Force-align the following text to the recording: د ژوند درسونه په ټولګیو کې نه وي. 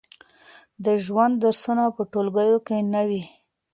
د 0.85 0.85
ژوند 1.05 1.33
درسونه 1.43 1.83
په 1.95 2.01
ټولګیو 2.11 2.57
کې 2.67 2.77
نه 2.93 3.01
وي. 3.07 3.23